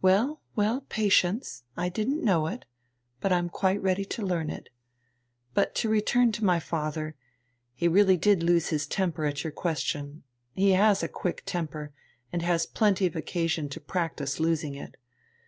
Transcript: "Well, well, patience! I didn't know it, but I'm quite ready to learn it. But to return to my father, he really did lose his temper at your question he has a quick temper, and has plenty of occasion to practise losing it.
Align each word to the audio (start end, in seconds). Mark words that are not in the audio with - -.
"Well, 0.00 0.40
well, 0.54 0.82
patience! 0.82 1.64
I 1.76 1.88
didn't 1.88 2.22
know 2.24 2.46
it, 2.46 2.66
but 3.20 3.32
I'm 3.32 3.48
quite 3.48 3.82
ready 3.82 4.04
to 4.04 4.24
learn 4.24 4.48
it. 4.48 4.68
But 5.54 5.74
to 5.74 5.88
return 5.88 6.30
to 6.38 6.44
my 6.44 6.60
father, 6.60 7.16
he 7.74 7.88
really 7.88 8.16
did 8.16 8.44
lose 8.44 8.68
his 8.68 8.86
temper 8.86 9.24
at 9.24 9.42
your 9.42 9.50
question 9.52 10.22
he 10.54 10.70
has 10.74 11.02
a 11.02 11.08
quick 11.08 11.42
temper, 11.46 11.92
and 12.32 12.42
has 12.42 12.64
plenty 12.64 13.06
of 13.06 13.16
occasion 13.16 13.68
to 13.70 13.80
practise 13.80 14.38
losing 14.38 14.76
it. 14.76 14.96